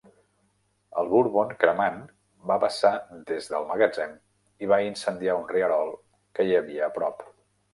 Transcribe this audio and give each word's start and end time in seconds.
El 1.01 1.09
bourbon 1.11 1.51
cremant 1.63 1.99
va 2.51 2.57
vessar 2.65 2.91
des 3.33 3.51
del 3.53 3.67
magatzem 3.73 4.17
i 4.65 4.71
va 4.73 4.81
incendiar 4.89 5.37
un 5.43 5.47
rierol 5.53 5.95
que 6.39 6.49
hi 6.49 6.59
havia 6.63 6.89
a 6.89 6.95
prop. 6.99 7.27